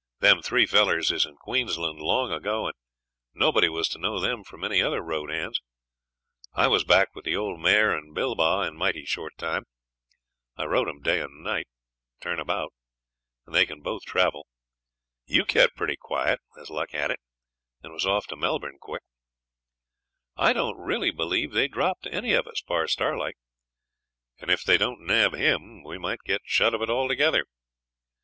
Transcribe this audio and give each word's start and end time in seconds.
Them 0.19 0.41
three 0.41 0.65
fellers 0.65 1.11
is 1.11 1.27
in 1.27 1.35
Queensland 1.35 1.99
long 1.99 2.31
ago, 2.31 2.65
and 2.65 2.73
nobody 3.35 3.69
was 3.69 3.87
to 3.89 3.99
know 3.99 4.19
them 4.19 4.43
from 4.43 4.63
any 4.63 4.81
other 4.81 4.99
road 4.99 5.29
hands. 5.29 5.61
I 6.55 6.65
was 6.69 6.83
back 6.83 7.13
with 7.13 7.23
the 7.23 7.35
old 7.35 7.59
mare 7.59 7.95
and 7.95 8.15
Bilbah 8.15 8.65
in 8.67 8.75
mighty 8.77 9.05
short 9.05 9.37
time. 9.37 9.65
I 10.57 10.63
rode 10.65 10.89
'em 10.89 11.03
night 11.03 11.19
and 11.25 11.45
day, 11.45 11.63
turn 12.19 12.39
about, 12.39 12.73
and 13.45 13.53
they 13.53 13.67
can 13.67 13.81
both 13.81 14.01
travel. 14.03 14.47
You 15.27 15.45
kept 15.45 15.75
pretty 15.77 15.97
quiet, 15.97 16.39
as 16.59 16.71
luck 16.71 16.93
had 16.93 17.11
it, 17.11 17.19
and 17.83 17.93
was 17.93 18.07
off 18.07 18.25
to 18.29 18.35
Melbourne 18.35 18.79
quick. 18.81 19.03
I 20.35 20.51
don't 20.51 20.79
really 20.81 21.11
believe 21.11 21.51
they 21.51 21.67
dropped 21.67 22.05
to 22.05 22.11
any 22.11 22.33
of 22.33 22.47
us, 22.47 22.63
bar 22.67 22.87
Starlight; 22.87 23.35
and 24.39 24.49
if 24.49 24.63
they 24.63 24.79
don't 24.79 25.05
nab 25.05 25.35
him 25.35 25.83
we 25.83 25.99
might 25.99 26.21
get 26.25 26.41
shut 26.43 26.73
of 26.73 26.81
it 26.81 26.89
altogether. 26.89 27.45